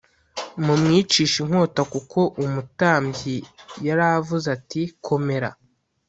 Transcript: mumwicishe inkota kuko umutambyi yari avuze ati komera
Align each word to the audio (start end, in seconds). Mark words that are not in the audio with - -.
mumwicishe 0.65 1.37
inkota 1.43 1.81
kuko 1.93 2.19
umutambyi 2.43 3.35
yari 3.85 4.03
avuze 4.17 4.47
ati 4.57 4.81
komera 5.05 5.49